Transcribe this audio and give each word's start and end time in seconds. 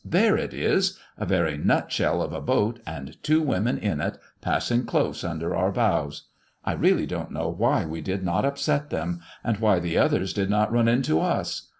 there 0.03 0.35
it 0.35 0.51
is 0.51 0.97
a 1.15 1.27
very 1.27 1.55
nut 1.59 1.91
shell 1.91 2.23
of 2.23 2.33
a 2.33 2.41
boat, 2.41 2.79
and 2.87 3.21
two 3.21 3.39
women 3.39 3.77
in 3.77 4.01
it, 4.01 4.17
passing 4.41 4.83
close 4.83 5.23
under 5.23 5.55
our 5.55 5.71
bows. 5.71 6.23
I 6.65 6.71
really 6.73 7.05
dont 7.05 7.29
know 7.29 7.49
why 7.49 7.85
we 7.85 8.01
did 8.01 8.23
not 8.23 8.43
upset 8.43 8.89
them, 8.89 9.19
and 9.43 9.57
why 9.57 9.77
the 9.77 9.99
others 9.99 10.33
did 10.33 10.49
not 10.49 10.71
run 10.71 10.87
into 10.87 11.19
us. 11.19 11.69